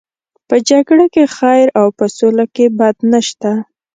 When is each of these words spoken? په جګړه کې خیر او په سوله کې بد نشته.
په 0.47 0.55
جګړه 0.69 1.05
کې 1.13 1.23
خیر 1.35 1.67
او 1.79 1.87
په 1.97 2.05
سوله 2.17 2.45
کې 2.55 2.65
بد 2.79 2.95
نشته. 3.11 3.51